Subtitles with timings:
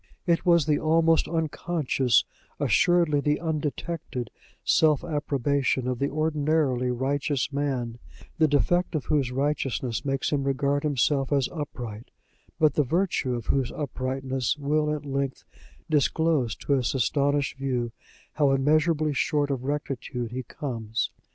[0.25, 2.25] It was the almost unconscious,
[2.59, 4.31] assuredly the undetected,
[4.63, 7.99] self approbation of the ordinarily righteous man,
[8.39, 12.09] the defect of whose righteousness makes him regard himself as upright,
[12.57, 15.43] but the virtue of whose uprightness will at length
[15.87, 17.91] disclose to his astonished view
[18.33, 21.11] how immeasurably short of rectitude he comes.